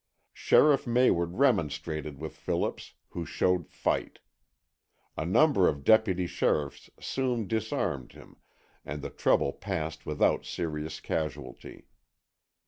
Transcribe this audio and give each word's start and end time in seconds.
Sheriff 0.33 0.87
Mayward 0.87 1.35
remonstrated 1.37 2.17
with 2.17 2.35
Phillips, 2.35 2.95
who 3.09 3.23
showed 3.23 3.67
fight. 3.69 4.17
A 5.15 5.27
number 5.27 5.67
of 5.67 5.83
deputy 5.83 6.25
sheriffs 6.25 6.89
soon 6.99 7.45
disarmed 7.47 8.13
him 8.13 8.37
and 8.83 9.03
the 9.03 9.11
trouble 9.11 9.53
passed 9.53 10.07
without 10.07 10.43
serious 10.43 11.01
casualty. 11.01 11.85